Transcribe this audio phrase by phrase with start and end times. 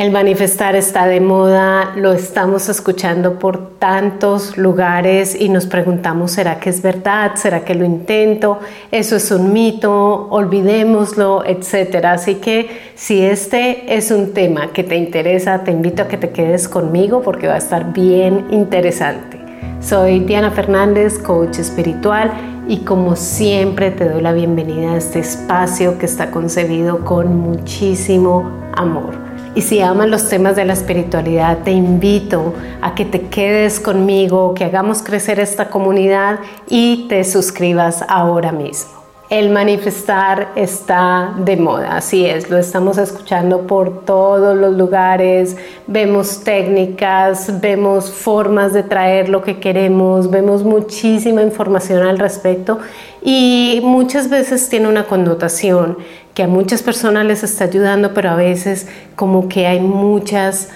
[0.00, 6.58] El manifestar está de moda, lo estamos escuchando por tantos lugares y nos preguntamos, ¿será
[6.58, 7.32] que es verdad?
[7.34, 8.60] ¿Será que lo intento?
[8.90, 10.26] ¿Eso es un mito?
[10.30, 12.12] Olvidémoslo, etcétera.
[12.12, 16.30] Así que si este es un tema que te interesa, te invito a que te
[16.30, 19.38] quedes conmigo porque va a estar bien interesante.
[19.82, 22.32] Soy Diana Fernández, coach espiritual
[22.66, 28.50] y como siempre te doy la bienvenida a este espacio que está concebido con muchísimo
[28.72, 29.29] amor.
[29.54, 34.54] Y si aman los temas de la espiritualidad, te invito a que te quedes conmigo,
[34.54, 39.00] que hagamos crecer esta comunidad y te suscribas ahora mismo.
[39.28, 46.42] El manifestar está de moda, así es, lo estamos escuchando por todos los lugares, vemos
[46.42, 52.80] técnicas, vemos formas de traer lo que queremos, vemos muchísima información al respecto
[53.22, 55.96] y muchas veces tiene una connotación
[56.40, 60.70] que a muchas personas les está ayudando, pero a veces como que hay muchas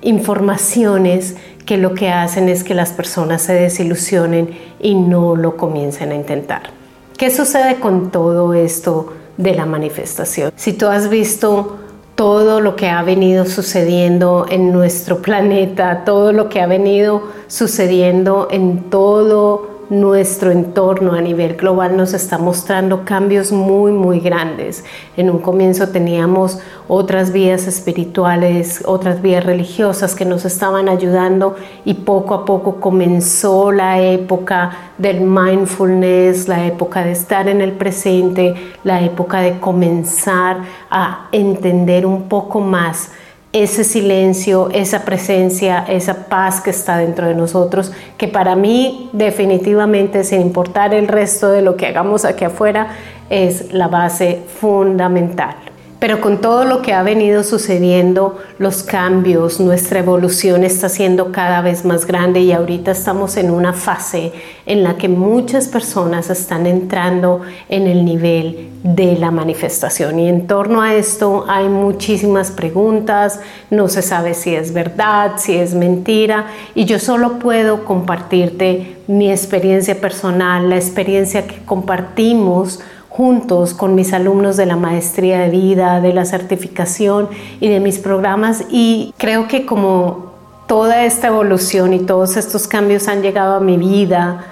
[0.00, 4.48] informaciones que lo que hacen es que las personas se desilusionen
[4.80, 6.70] y no lo comiencen a intentar.
[7.18, 10.52] ¿Qué sucede con todo esto de la manifestación?
[10.56, 11.76] Si tú has visto
[12.14, 18.48] todo lo que ha venido sucediendo en nuestro planeta, todo lo que ha venido sucediendo
[18.50, 24.84] en todo nuestro entorno a nivel global nos está mostrando cambios muy, muy grandes.
[25.16, 31.94] En un comienzo teníamos otras vías espirituales, otras vías religiosas que nos estaban ayudando y
[31.94, 38.54] poco a poco comenzó la época del mindfulness, la época de estar en el presente,
[38.84, 43.10] la época de comenzar a entender un poco más
[43.52, 50.22] ese silencio, esa presencia, esa paz que está dentro de nosotros, que para mí definitivamente,
[50.22, 52.88] sin importar el resto de lo que hagamos aquí afuera,
[53.28, 55.56] es la base fundamental.
[56.00, 61.60] Pero con todo lo que ha venido sucediendo, los cambios, nuestra evolución está siendo cada
[61.60, 64.32] vez más grande y ahorita estamos en una fase
[64.64, 70.18] en la que muchas personas están entrando en el nivel de la manifestación.
[70.20, 73.38] Y en torno a esto hay muchísimas preguntas,
[73.68, 79.30] no se sabe si es verdad, si es mentira, y yo solo puedo compartirte mi
[79.30, 82.80] experiencia personal, la experiencia que compartimos
[83.10, 87.28] juntos con mis alumnos de la maestría de vida, de la certificación
[87.60, 88.64] y de mis programas.
[88.70, 90.32] Y creo que como
[90.66, 94.46] toda esta evolución y todos estos cambios han llegado a mi vida,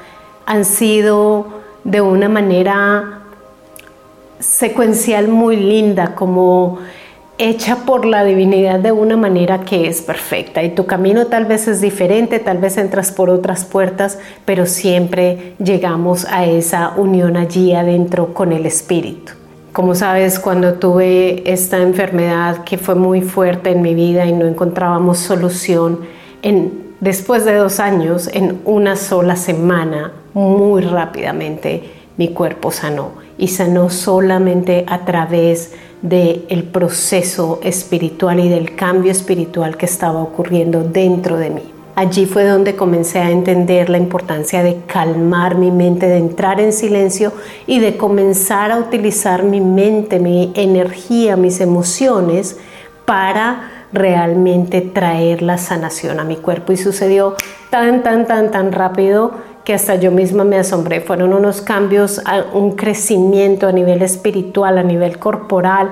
[0.44, 1.46] han sido
[1.84, 3.20] de una manera
[4.40, 6.78] secuencial muy linda, como
[7.38, 11.68] hecha por la divinidad de una manera que es perfecta y tu camino tal vez
[11.68, 17.72] es diferente, tal vez entras por otras puertas, pero siempre llegamos a esa unión allí
[17.74, 19.32] adentro con el espíritu.
[19.72, 24.46] Como sabes, cuando tuve esta enfermedad que fue muy fuerte en mi vida y no
[24.46, 26.00] encontrábamos solución,
[27.00, 31.84] después de dos años, en una sola semana, muy rápidamente,
[32.16, 39.10] mi cuerpo sanó y sanó solamente a través de del proceso espiritual y del cambio
[39.10, 41.62] espiritual que estaba ocurriendo dentro de mí.
[41.96, 46.72] Allí fue donde comencé a entender la importancia de calmar mi mente, de entrar en
[46.72, 47.32] silencio
[47.66, 52.56] y de comenzar a utilizar mi mente, mi energía, mis emociones
[53.04, 56.72] para realmente traer la sanación a mi cuerpo.
[56.72, 57.34] Y sucedió
[57.70, 59.32] tan, tan, tan, tan rápido
[59.68, 61.02] que hasta yo misma me asombré.
[61.02, 62.22] Fueron unos cambios,
[62.54, 65.90] un crecimiento a nivel espiritual, a nivel corporal,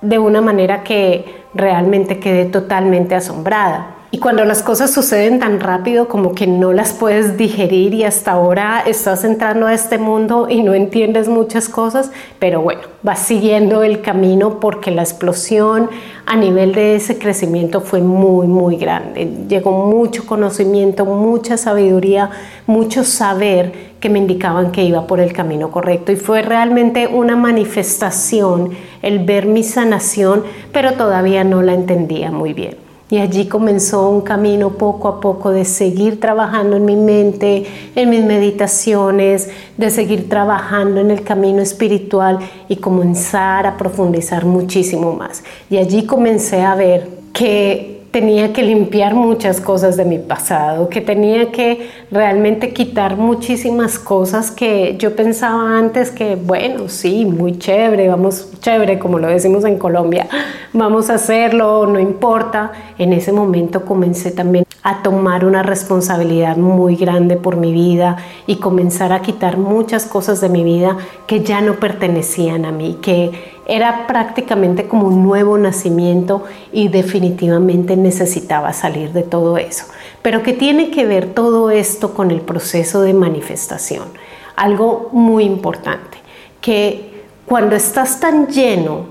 [0.00, 3.94] de una manera que realmente quedé totalmente asombrada.
[4.14, 8.32] Y cuando las cosas suceden tan rápido como que no las puedes digerir y hasta
[8.32, 13.82] ahora estás entrando a este mundo y no entiendes muchas cosas, pero bueno, vas siguiendo
[13.82, 15.88] el camino porque la explosión
[16.26, 19.46] a nivel de ese crecimiento fue muy, muy grande.
[19.48, 22.28] Llegó mucho conocimiento, mucha sabiduría,
[22.66, 27.34] mucho saber que me indicaban que iba por el camino correcto y fue realmente una
[27.34, 32.81] manifestación el ver mi sanación, pero todavía no la entendía muy bien.
[33.12, 38.08] Y allí comenzó un camino poco a poco de seguir trabajando en mi mente, en
[38.08, 42.38] mis meditaciones, de seguir trabajando en el camino espiritual
[42.70, 45.44] y comenzar a profundizar muchísimo más.
[45.68, 51.00] Y allí comencé a ver que tenía que limpiar muchas cosas de mi pasado, que
[51.00, 58.08] tenía que realmente quitar muchísimas cosas que yo pensaba antes que, bueno, sí, muy chévere,
[58.08, 60.28] vamos, chévere, como lo decimos en Colombia,
[60.74, 62.72] vamos a hacerlo, no importa.
[62.98, 68.16] En ese momento comencé también a tomar una responsabilidad muy grande por mi vida
[68.46, 72.98] y comenzar a quitar muchas cosas de mi vida que ya no pertenecían a mí,
[73.00, 79.86] que era prácticamente como un nuevo nacimiento y definitivamente necesitaba salir de todo eso.
[80.22, 84.08] Pero ¿qué tiene que ver todo esto con el proceso de manifestación?
[84.56, 86.18] Algo muy importante,
[86.60, 89.06] que cuando estás tan lleno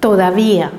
[0.00, 0.72] todavía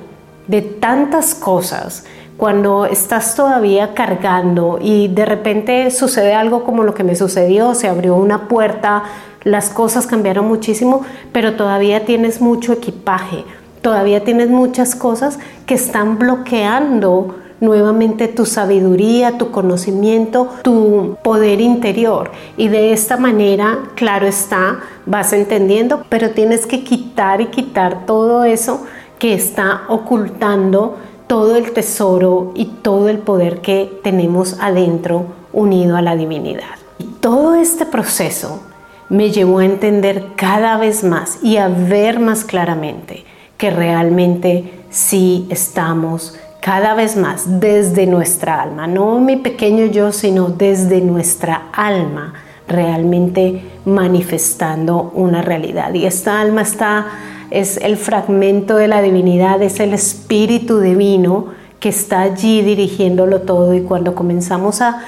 [0.47, 2.05] de tantas cosas,
[2.37, 7.87] cuando estás todavía cargando y de repente sucede algo como lo que me sucedió, se
[7.87, 9.03] abrió una puerta,
[9.43, 11.01] las cosas cambiaron muchísimo,
[11.31, 13.43] pero todavía tienes mucho equipaje,
[13.81, 22.31] todavía tienes muchas cosas que están bloqueando nuevamente tu sabiduría, tu conocimiento, tu poder interior.
[22.57, 28.43] Y de esta manera, claro está, vas entendiendo, pero tienes que quitar y quitar todo
[28.43, 28.85] eso
[29.17, 30.97] que está ocultando
[31.33, 36.75] todo el tesoro y todo el poder que tenemos adentro unido a la divinidad.
[36.99, 38.61] Y todo este proceso
[39.09, 43.25] me llevó a entender cada vez más y a ver más claramente
[43.57, 50.49] que realmente sí estamos cada vez más desde nuestra alma, no mi pequeño yo, sino
[50.49, 52.35] desde nuestra alma,
[52.67, 55.95] realmente manifestando una realidad.
[55.95, 57.07] Y esta alma está
[57.53, 63.75] es el fragmento de la divinidad, es el espíritu divino que está allí dirigiéndolo todo.
[63.75, 65.03] Y cuando comenzamos a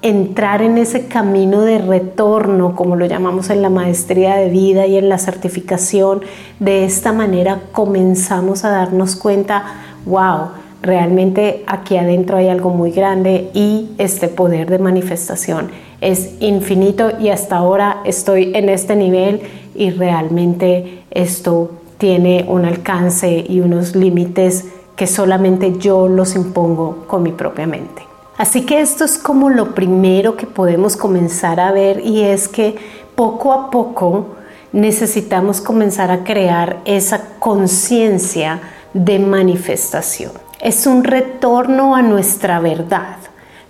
[0.00, 4.96] entrar en ese camino de retorno, como lo llamamos en la maestría de vida y
[4.96, 6.20] en la certificación,
[6.60, 9.64] de esta manera comenzamos a darnos cuenta,
[10.06, 17.10] wow, realmente aquí adentro hay algo muy grande y este poder de manifestación es infinito
[17.18, 19.40] y hasta ahora estoy en este nivel
[19.74, 24.64] y realmente esto tiene un alcance y unos límites
[24.96, 28.02] que solamente yo los impongo con mi propia mente.
[28.36, 32.76] Así que esto es como lo primero que podemos comenzar a ver y es que
[33.16, 34.36] poco a poco
[34.72, 38.60] necesitamos comenzar a crear esa conciencia
[38.94, 40.32] de manifestación.
[40.60, 43.16] Es un retorno a nuestra verdad.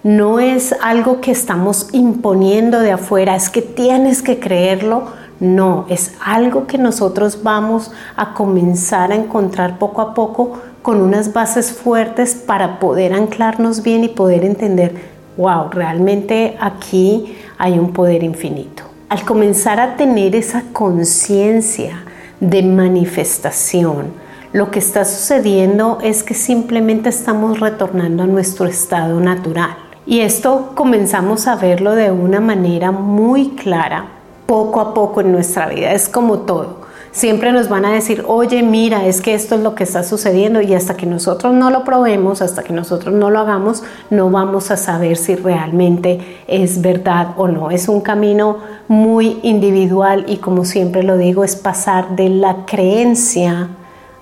[0.03, 5.09] No es algo que estamos imponiendo de afuera, es que tienes que creerlo,
[5.41, 11.33] no, es algo que nosotros vamos a comenzar a encontrar poco a poco con unas
[11.33, 14.95] bases fuertes para poder anclarnos bien y poder entender,
[15.37, 18.83] wow, realmente aquí hay un poder infinito.
[19.09, 22.03] Al comenzar a tener esa conciencia
[22.41, 24.07] de manifestación,
[24.53, 29.77] lo que está sucediendo es que simplemente estamos retornando a nuestro estado natural.
[30.05, 34.18] Y esto comenzamos a verlo de una manera muy clara
[34.49, 35.93] poco a poco en nuestra vida.
[35.93, 36.79] Es como todo.
[37.13, 40.63] Siempre nos van a decir, oye, mira, es que esto es lo que está sucediendo
[40.63, 44.71] y hasta que nosotros no lo probemos, hasta que nosotros no lo hagamos, no vamos
[44.71, 47.71] a saber si realmente es verdad o no.
[47.71, 48.59] Es un camino
[48.89, 53.69] muy individual y como siempre lo digo, es pasar de la creencia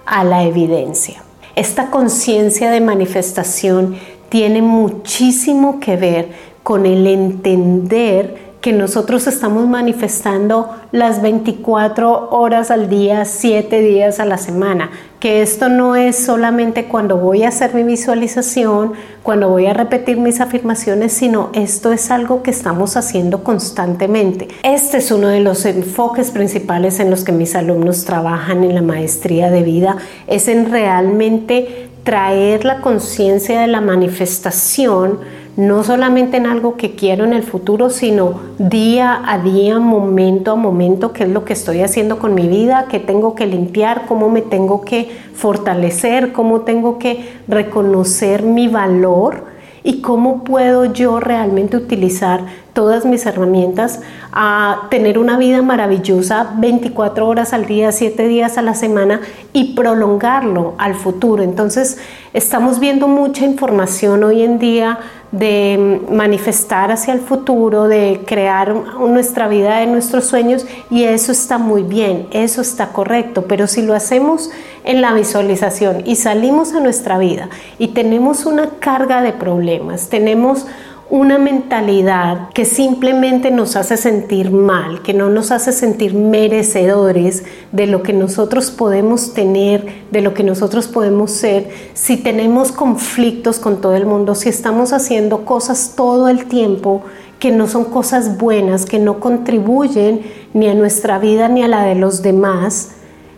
[0.07, 1.23] a la evidencia.
[1.55, 3.97] Esta conciencia de manifestación
[4.29, 12.89] tiene muchísimo que ver con el entender que nosotros estamos manifestando las 24 horas al
[12.89, 14.91] día, 7 días a la semana,
[15.21, 20.17] que esto no es solamente cuando voy a hacer mi visualización, cuando voy a repetir
[20.17, 24.49] mis afirmaciones, sino esto es algo que estamos haciendo constantemente.
[24.65, 28.83] Este es uno de los enfoques principales en los que mis alumnos trabajan en la
[28.83, 35.21] maestría de vida, es en realmente traer la conciencia de la manifestación
[35.57, 40.57] no solamente en algo que quiero en el futuro, sino día a día, momento a
[40.57, 44.29] momento, qué es lo que estoy haciendo con mi vida, qué tengo que limpiar, cómo
[44.29, 49.45] me tengo que fortalecer, cómo tengo que reconocer mi valor
[49.83, 54.01] y cómo puedo yo realmente utilizar todas mis herramientas
[54.33, 59.23] a tener una vida maravillosa 24 horas al día, 7 días a la semana
[59.55, 61.43] y prolongarlo al futuro.
[61.43, 61.97] Entonces,
[62.35, 64.99] estamos viendo mucha información hoy en día
[65.33, 71.57] de manifestar hacia el futuro, de crear nuestra vida de nuestros sueños y eso está
[71.57, 74.51] muy bien, eso está correcto, pero si lo hacemos
[74.85, 80.67] en la visualización y salimos a nuestra vida y tenemos una carga de problemas, tenemos
[81.09, 87.87] una mentalidad que simplemente nos hace sentir mal, que no nos hace sentir merecedores de
[87.87, 93.81] lo que nosotros podemos tener, de lo que nosotros podemos ser, si tenemos conflictos con
[93.81, 97.03] todo el mundo, si estamos haciendo cosas todo el tiempo
[97.39, 100.23] que no son cosas buenas, que no contribuyen
[100.55, 102.93] ni a nuestra vida ni a la de los demás,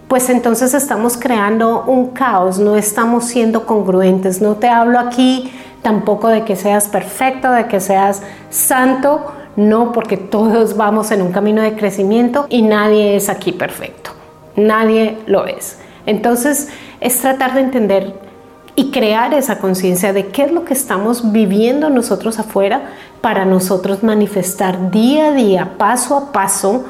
[0.08, 4.40] pues entonces estamos creando un caos, no estamos siendo congruentes.
[4.40, 10.16] No te hablo aquí tampoco de que seas perfecto, de que seas santo, no, porque
[10.16, 14.10] todos vamos en un camino de crecimiento y nadie es aquí perfecto,
[14.56, 15.78] nadie lo es.
[16.06, 16.68] Entonces
[17.00, 18.14] es tratar de entender
[18.76, 24.04] y crear esa conciencia de qué es lo que estamos viviendo nosotros afuera para nosotros
[24.04, 26.84] manifestar día a día, paso a paso,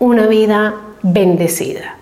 [0.00, 2.01] una vida bendecida.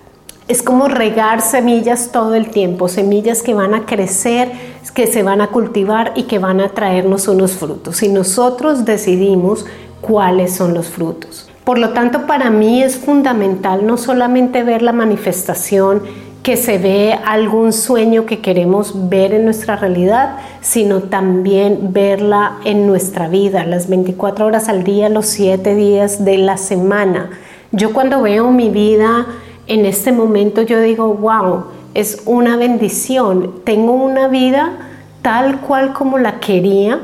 [0.50, 4.50] Es como regar semillas todo el tiempo, semillas que van a crecer,
[4.92, 8.02] que se van a cultivar y que van a traernos unos frutos.
[8.02, 9.64] Y nosotros decidimos
[10.00, 11.48] cuáles son los frutos.
[11.62, 16.02] Por lo tanto, para mí es fundamental no solamente ver la manifestación
[16.42, 22.88] que se ve algún sueño que queremos ver en nuestra realidad, sino también verla en
[22.88, 27.30] nuestra vida, las 24 horas al día, los 7 días de la semana.
[27.70, 29.28] Yo cuando veo mi vida
[29.70, 34.72] en este momento, yo digo, wow, es una bendición, tengo una vida
[35.22, 37.00] tal cual como la quería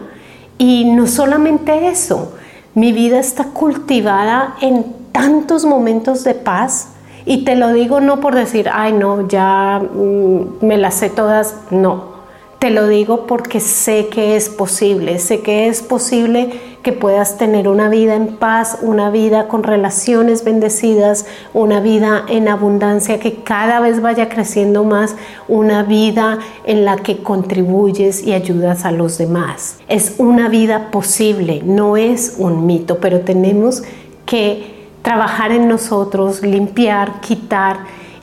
[0.58, 2.32] y no solamente eso,
[2.74, 6.88] mi vida está cultivada en tantos momentos de paz,
[7.24, 11.56] y te lo digo no por decir, ay, no, ya mm, me las sé todas,
[11.70, 12.16] no.
[12.60, 17.66] Te lo digo porque sé que es posible, sé que es posible que puedas tener
[17.66, 23.80] una vida en paz, una vida con relaciones bendecidas, una vida en abundancia que cada
[23.80, 25.16] vez vaya creciendo más,
[25.48, 29.78] una vida en la que contribuyes y ayudas a los demás.
[29.88, 33.82] Es una vida posible, no es un mito, pero tenemos
[34.24, 37.78] que trabajar en nosotros, limpiar, quitar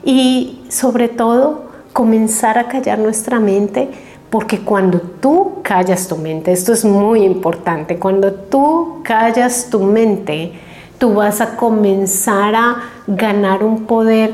[0.06, 3.90] y sobre todo comenzar a callar nuestra mente,
[4.34, 10.50] porque cuando tú callas tu mente, esto es muy importante, cuando tú callas tu mente,
[10.98, 14.32] tú vas a comenzar a ganar un poder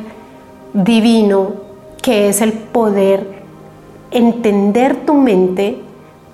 [0.73, 1.53] divino
[2.01, 3.43] que es el poder
[4.11, 5.77] entender tu mente,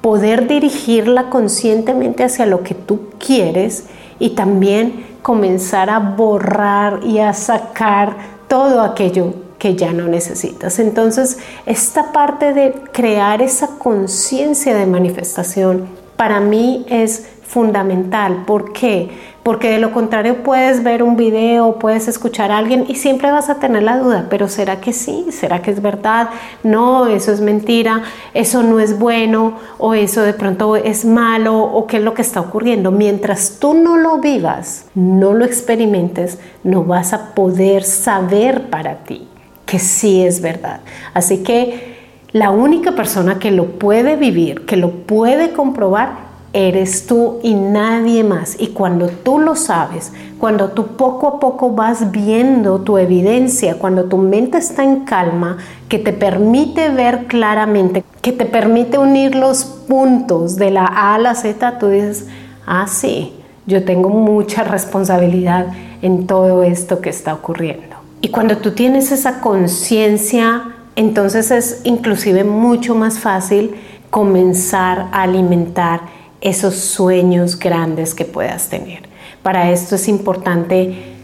[0.01, 3.89] poder dirigirla conscientemente hacia lo que tú quieres
[4.21, 8.15] y también comenzar a borrar y a sacar
[8.47, 10.79] todo aquello ya no necesitas.
[10.79, 18.45] Entonces, esta parte de crear esa conciencia de manifestación para mí es fundamental.
[18.47, 19.11] ¿Por qué?
[19.43, 23.49] Porque de lo contrario puedes ver un video, puedes escuchar a alguien y siempre vas
[23.49, 25.27] a tener la duda, pero ¿será que sí?
[25.31, 26.31] ¿Será que es verdad?
[26.65, 28.03] No, eso es mentira,
[28.35, 32.23] eso no es bueno o eso de pronto es malo o qué es lo que
[32.23, 32.91] está ocurriendo.
[32.91, 39.29] Mientras tú no lo vivas, no lo experimentes, no vas a poder saber para ti
[39.67, 40.81] que sí es verdad.
[41.13, 41.97] Así que
[42.33, 48.25] la única persona que lo puede vivir, que lo puede comprobar, eres tú y nadie
[48.25, 48.57] más.
[48.59, 54.05] Y cuando tú lo sabes, cuando tú poco a poco vas viendo tu evidencia, cuando
[54.05, 55.59] tu mente está en calma,
[55.89, 61.19] que te permite ver claramente, que te permite unir los puntos de la A a
[61.19, 62.27] la Z, tú dices,
[62.67, 63.35] ah, sí,
[63.67, 65.67] yo tengo mucha responsabilidad
[66.01, 67.96] en todo esto que está ocurriendo.
[68.21, 73.75] Y cuando tú tienes esa conciencia, entonces es inclusive mucho más fácil
[74.11, 76.01] comenzar a alimentar
[76.41, 79.03] esos sueños grandes que puedas tener.
[79.43, 81.15] Para esto es importante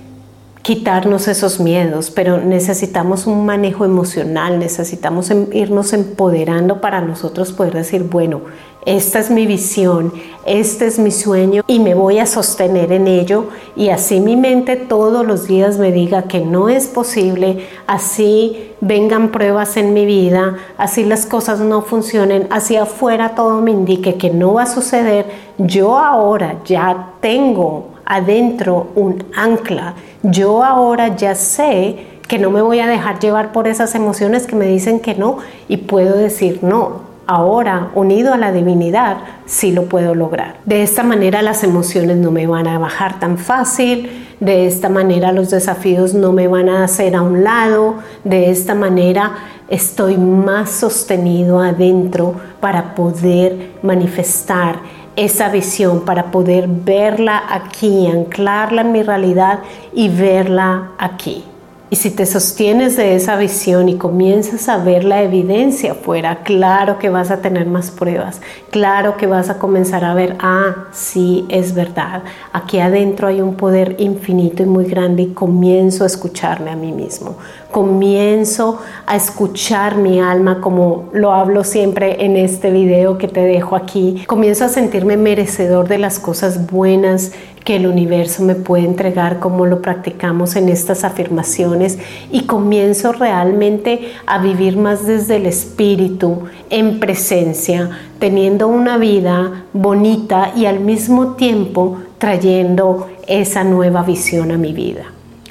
[0.63, 7.75] quitarnos esos miedos, pero necesitamos un manejo emocional, necesitamos em, irnos empoderando para nosotros poder
[7.75, 8.43] decir, bueno,
[8.85, 10.13] esta es mi visión,
[10.45, 13.47] este es mi sueño y me voy a sostener en ello.
[13.77, 19.31] Y así mi mente todos los días me diga que no es posible, así vengan
[19.31, 24.31] pruebas en mi vida, así las cosas no funcionen, así afuera todo me indique que
[24.31, 25.27] no va a suceder,
[25.59, 32.81] yo ahora ya tengo adentro un ancla, yo ahora ya sé que no me voy
[32.81, 37.12] a dejar llevar por esas emociones que me dicen que no y puedo decir no,
[37.27, 40.57] ahora unido a la divinidad, sí lo puedo lograr.
[40.65, 45.33] De esta manera las emociones no me van a bajar tan fácil, de esta manera
[45.33, 49.33] los desafíos no me van a hacer a un lado, de esta manera
[49.69, 54.81] estoy más sostenido adentro para poder manifestar
[55.15, 59.61] esa visión, para poder verla aquí, anclarla en mi realidad
[59.95, 61.45] y verla aquí.
[61.93, 66.99] Y si te sostienes de esa visión y comienzas a ver la evidencia afuera, claro
[66.99, 71.45] que vas a tener más pruebas, claro que vas a comenzar a ver, ah, sí,
[71.51, 72.23] es verdad,
[72.55, 76.93] aquí adentro hay un poder infinito y muy grande y comienzo a escucharme a mí
[76.93, 77.37] mismo,
[77.73, 83.75] comienzo a escuchar mi alma como lo hablo siempre en este video que te dejo
[83.75, 87.33] aquí, comienzo a sentirme merecedor de las cosas buenas
[87.65, 91.99] que el universo me puede entregar como lo practicamos en estas afirmaciones
[92.31, 100.53] y comienzo realmente a vivir más desde el espíritu, en presencia, teniendo una vida bonita
[100.57, 105.05] y al mismo tiempo trayendo esa nueva visión a mi vida.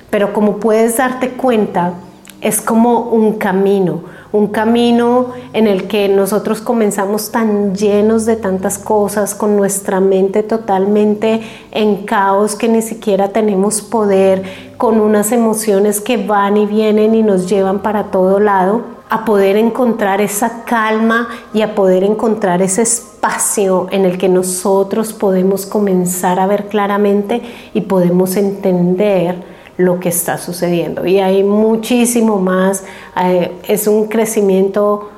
[0.09, 1.93] Pero como puedes darte cuenta,
[2.41, 8.79] es como un camino, un camino en el que nosotros comenzamos tan llenos de tantas
[8.79, 16.01] cosas, con nuestra mente totalmente en caos que ni siquiera tenemos poder, con unas emociones
[16.01, 18.81] que van y vienen y nos llevan para todo lado,
[19.11, 25.13] a poder encontrar esa calma y a poder encontrar ese espacio en el que nosotros
[25.13, 27.41] podemos comenzar a ver claramente
[27.73, 29.50] y podemos entender
[29.83, 31.05] lo que está sucediendo.
[31.05, 32.83] Y hay muchísimo más,
[33.21, 35.09] eh, es un crecimiento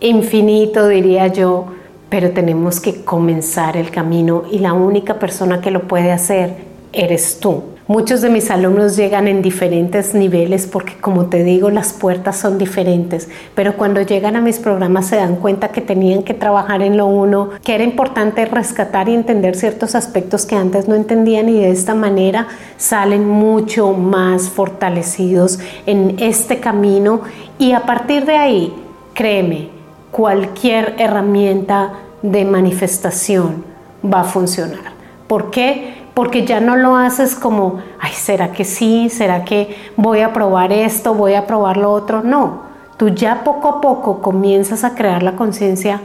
[0.00, 1.66] infinito, diría yo,
[2.08, 6.54] pero tenemos que comenzar el camino y la única persona que lo puede hacer
[6.92, 7.73] eres tú.
[7.86, 12.56] Muchos de mis alumnos llegan en diferentes niveles porque como te digo las puertas son
[12.56, 16.96] diferentes, pero cuando llegan a mis programas se dan cuenta que tenían que trabajar en
[16.96, 21.60] lo uno, que era importante rescatar y entender ciertos aspectos que antes no entendían y
[21.60, 22.48] de esta manera
[22.78, 27.20] salen mucho más fortalecidos en este camino
[27.58, 28.74] y a partir de ahí,
[29.12, 29.68] créeme,
[30.10, 33.62] cualquier herramienta de manifestación
[34.02, 34.94] va a funcionar.
[35.26, 35.93] ¿Por qué?
[36.14, 39.10] Porque ya no lo haces como, ay, ¿será que sí?
[39.10, 41.12] ¿Será que voy a probar esto?
[41.14, 42.22] ¿Voy a probar lo otro?
[42.22, 42.62] No,
[42.96, 46.00] tú ya poco a poco comienzas a crear la conciencia,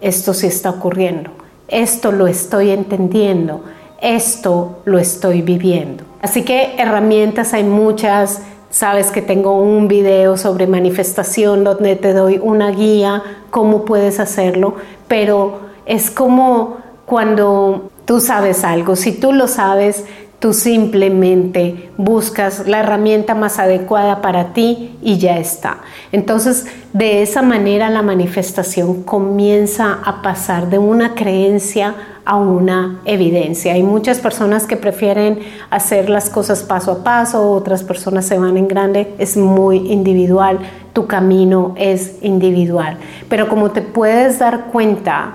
[0.00, 1.30] esto sí está ocurriendo,
[1.68, 3.62] esto lo estoy entendiendo,
[4.00, 6.04] esto lo estoy viviendo.
[6.22, 8.40] Así que herramientas hay muchas,
[8.70, 14.74] sabes que tengo un video sobre manifestación donde te doy una guía, cómo puedes hacerlo,
[15.06, 20.04] pero es como cuando Tú sabes algo, si tú lo sabes,
[20.40, 25.78] tú simplemente buscas la herramienta más adecuada para ti y ya está.
[26.10, 33.74] Entonces, de esa manera la manifestación comienza a pasar de una creencia a una evidencia.
[33.74, 35.38] Hay muchas personas que prefieren
[35.70, 40.58] hacer las cosas paso a paso, otras personas se van en grande, es muy individual,
[40.94, 42.98] tu camino es individual.
[43.28, 45.34] Pero como te puedes dar cuenta,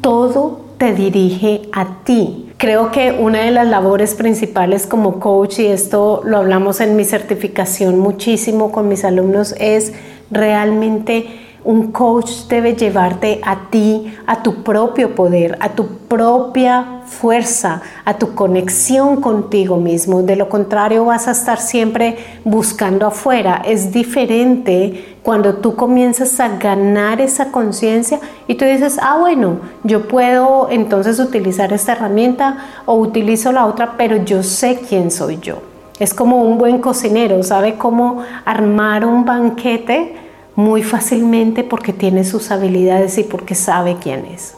[0.00, 2.52] todo te dirige a ti.
[2.56, 7.04] Creo que una de las labores principales como coach, y esto lo hablamos en mi
[7.04, 9.92] certificación muchísimo con mis alumnos, es
[10.30, 11.26] realmente
[11.64, 18.14] un coach debe llevarte a ti, a tu propio poder, a tu propia fuerza, a
[18.14, 20.22] tu conexión contigo mismo.
[20.22, 23.62] De lo contrario, vas a estar siempre buscando afuera.
[23.64, 30.06] Es diferente cuando tú comienzas a ganar esa conciencia y tú dices, ah, bueno, yo
[30.08, 35.58] puedo entonces utilizar esta herramienta o utilizo la otra, pero yo sé quién soy yo.
[35.98, 40.27] Es como un buen cocinero, sabe cómo armar un banquete
[40.58, 44.54] muy fácilmente porque tiene sus habilidades y porque sabe quién es.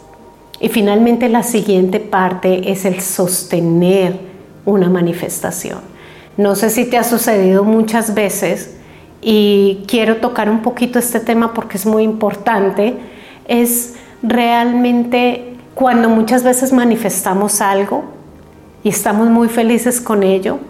[0.59, 4.19] Y finalmente la siguiente parte es el sostener
[4.65, 5.81] una manifestación.
[6.39, 8.77] No sé si te ha sucedido muchas veces
[9.21, 12.97] y quiero tocar un poquito este tema porque es muy importante.
[13.47, 18.05] Es realmente cuando muchas veces manifestamos algo
[18.83, 20.61] y estamos muy felices con ello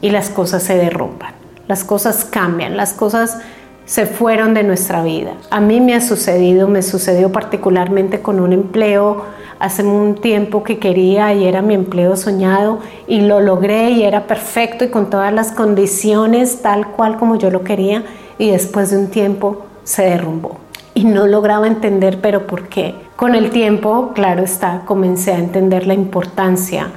[0.00, 1.32] y las cosas se derrumban,
[1.68, 3.38] las cosas cambian, las cosas
[3.86, 5.32] se fueron de nuestra vida.
[5.50, 9.24] A mí me ha sucedido, me sucedió particularmente con un empleo
[9.58, 14.26] hace un tiempo que quería y era mi empleo soñado y lo logré y era
[14.26, 18.04] perfecto y con todas las condiciones tal cual como yo lo quería
[18.38, 20.58] y después de un tiempo se derrumbó.
[20.94, 22.94] Y no lograba entender, pero ¿por qué?
[23.16, 26.88] Con el tiempo, claro está, comencé a entender la importancia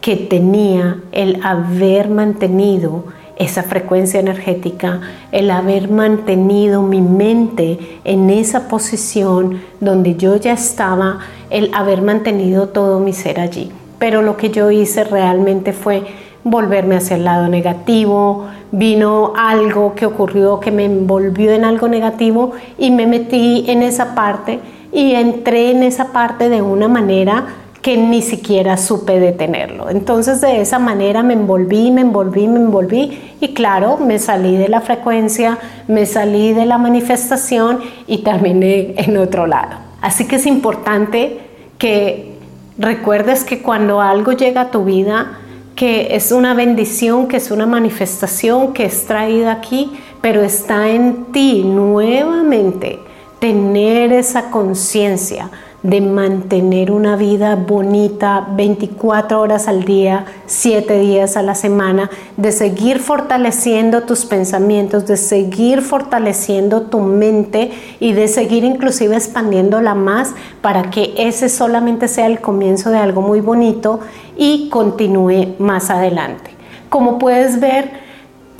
[0.00, 3.04] que tenía el haber mantenido
[3.38, 5.00] esa frecuencia energética,
[5.32, 11.20] el haber mantenido mi mente en esa posición donde yo ya estaba,
[11.50, 13.70] el haber mantenido todo mi ser allí.
[13.98, 16.04] Pero lo que yo hice realmente fue
[16.44, 22.52] volverme hacia el lado negativo, vino algo que ocurrió que me envolvió en algo negativo
[22.76, 24.60] y me metí en esa parte
[24.92, 27.46] y entré en esa parte de una manera
[27.82, 29.88] que ni siquiera supe detenerlo.
[29.88, 34.68] Entonces de esa manera me envolví, me envolví, me envolví y claro, me salí de
[34.68, 39.76] la frecuencia, me salí de la manifestación y terminé en otro lado.
[40.00, 41.40] Así que es importante
[41.78, 42.34] que
[42.78, 45.38] recuerdes que cuando algo llega a tu vida,
[45.76, 51.26] que es una bendición, que es una manifestación que es traída aquí, pero está en
[51.26, 52.98] ti nuevamente
[53.38, 55.48] tener esa conciencia
[55.82, 62.50] de mantener una vida bonita 24 horas al día, 7 días a la semana, de
[62.52, 70.34] seguir fortaleciendo tus pensamientos, de seguir fortaleciendo tu mente y de seguir inclusive expandiéndola más
[70.60, 74.00] para que ese solamente sea el comienzo de algo muy bonito
[74.36, 76.50] y continúe más adelante.
[76.88, 77.90] Como puedes ver,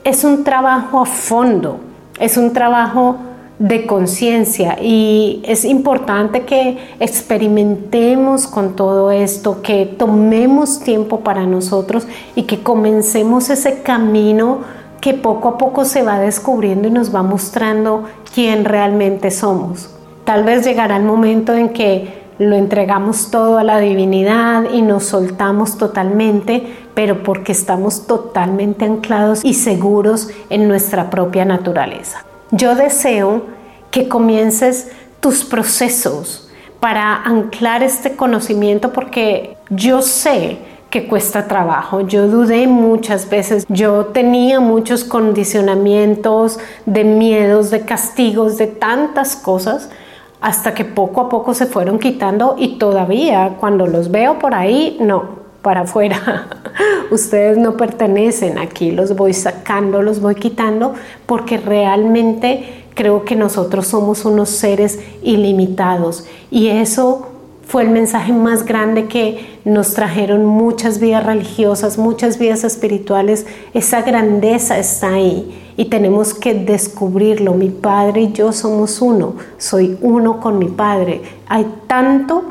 [0.05, 1.81] es un trabajo a fondo
[2.19, 3.17] es un trabajo
[3.59, 12.07] de conciencia y es importante que experimentemos con todo esto, que tomemos tiempo para nosotros
[12.37, 14.61] y que comencemos ese camino
[15.01, 19.91] que poco a poco se va descubriendo y nos va mostrando quién realmente somos.
[20.25, 25.05] Tal vez llegará el momento en que lo entregamos todo a la divinidad y nos
[25.05, 32.28] soltamos totalmente, pero porque estamos totalmente anclados y seguros en nuestra propia naturaleza.
[32.51, 33.43] Yo deseo
[33.91, 36.49] que comiences tus procesos
[36.81, 40.59] para anclar este conocimiento porque yo sé
[40.91, 42.01] que cuesta trabajo.
[42.03, 49.91] Yo dudé muchas veces, yo tenía muchos condicionamientos de miedos, de castigos, de tantas cosas,
[50.41, 54.97] hasta que poco a poco se fueron quitando y todavía cuando los veo por ahí,
[55.01, 56.49] no, para afuera.
[57.11, 60.95] Ustedes no pertenecen aquí, los voy sacando, los voy quitando,
[61.27, 67.27] porque realmente creo que nosotros somos unos seres ilimitados y eso
[67.67, 73.45] fue el mensaje más grande que nos trajeron muchas vidas religiosas, muchas vidas espirituales.
[73.75, 77.53] Esa grandeza está ahí y tenemos que descubrirlo.
[77.53, 81.21] Mi Padre y yo somos uno, soy uno con mi Padre.
[81.47, 82.43] Hay tanto,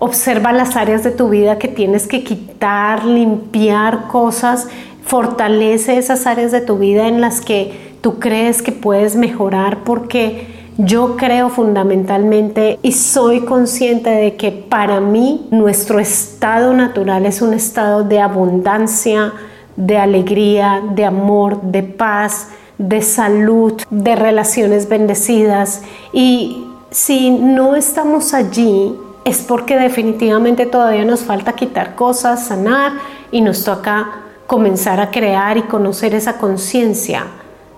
[0.00, 4.68] observa las áreas de tu vida que tienes que quitar, limpiar cosas,
[5.02, 10.46] fortalece esas áreas de tu vida en las que tú crees que puedes mejorar porque
[10.78, 17.52] yo creo fundamentalmente y soy consciente de que para mí nuestro estado natural es un
[17.52, 19.32] estado de abundancia,
[19.74, 25.82] de alegría, de amor, de paz, de salud, de relaciones bendecidas.
[26.12, 28.94] Y si no estamos allí,
[29.28, 32.92] es porque definitivamente todavía nos falta quitar cosas, sanar
[33.30, 37.26] y nos toca comenzar a crear y conocer esa conciencia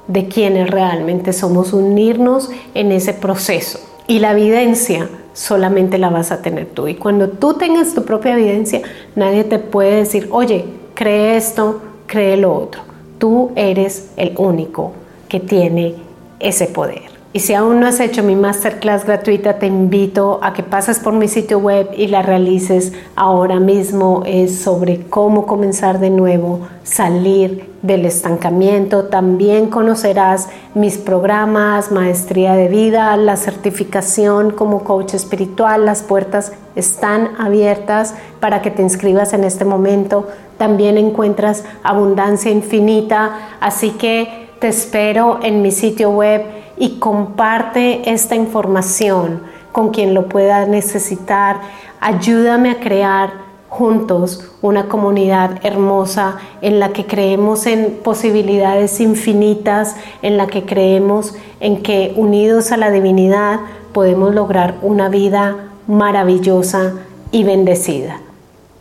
[0.07, 3.81] de quienes realmente somos, unirnos en ese proceso.
[4.07, 6.87] Y la evidencia solamente la vas a tener tú.
[6.87, 8.83] Y cuando tú tengas tu propia evidencia,
[9.17, 12.83] nadie te puede decir, oye, cree esto, cree lo otro.
[13.19, 14.93] Tú eres el único
[15.29, 15.97] que tiene
[16.39, 17.20] ese poder.
[17.33, 21.13] Y si aún no has hecho mi masterclass gratuita, te invito a que pases por
[21.13, 24.25] mi sitio web y la realices ahora mismo.
[24.27, 29.05] Es sobre cómo comenzar de nuevo, salir del estancamiento.
[29.05, 35.87] También conocerás mis programas, maestría de vida, la certificación como coach espiritual.
[35.87, 40.27] Las puertas están abiertas para que te inscribas en este momento.
[40.59, 43.57] También encuentras abundancia infinita.
[43.61, 50.29] Así que te espero en mi sitio web y comparte esta información con quien lo
[50.29, 51.61] pueda necesitar.
[52.01, 53.33] Ayúdame a crear
[53.69, 61.35] juntos una comunidad hermosa en la que creemos en posibilidades infinitas, en la que creemos
[61.61, 63.61] en que unidos a la divinidad
[63.93, 66.95] podemos lograr una vida maravillosa
[67.31, 68.21] y bendecida.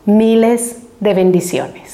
[0.05, 1.88] Miles de bendiciones.